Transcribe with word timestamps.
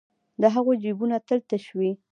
د 0.41 0.43
هغوی 0.55 0.75
جېبونه 0.83 1.17
تل 1.27 1.39
تش 1.49 1.65
وي 1.77 1.91